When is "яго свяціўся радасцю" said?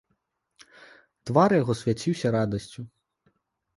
1.61-2.81